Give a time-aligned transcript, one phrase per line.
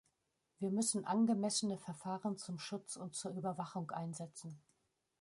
[0.57, 4.59] Wir müssen angemessene Verfahren zum Schutz und zur Überwachung einsetzen.